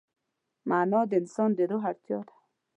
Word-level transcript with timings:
معنی 0.69 0.99
د 1.07 1.11
انسان 1.21 1.49
د 1.57 1.59
روح 1.69 1.83
اړتیا 1.91 2.19
ده. 2.27 2.35